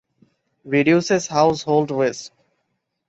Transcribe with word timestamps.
Reduces 0.63 1.27
household 1.27 1.91
waste. 1.91 2.31